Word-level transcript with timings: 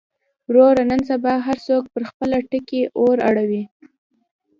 وروره 0.49 0.83
نن 0.91 1.01
سبا 1.09 1.33
هر 1.47 1.57
څوک 1.67 1.83
پر 1.93 2.01
خپله 2.09 2.37
ټکۍ 2.49 2.81
اور 3.01 3.17
اړوي. 3.29 3.63